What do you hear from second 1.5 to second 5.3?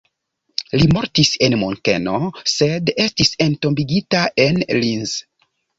Munkeno, sed estis entombigita en Linz.